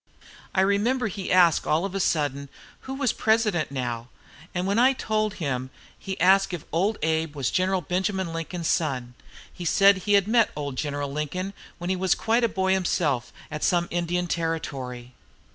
[0.55, 2.49] "I remember he asked, all of a sudden,
[2.89, 4.07] who was President now;
[4.51, 9.13] and when I told him, he asked if Old Abe was General Benjamin Lincoln's son.
[9.53, 13.63] He said he met old General Lincoln, when he was quite a boy himself, at
[13.63, 15.13] some Indian treaty.